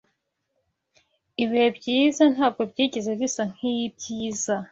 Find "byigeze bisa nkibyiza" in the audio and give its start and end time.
2.71-4.55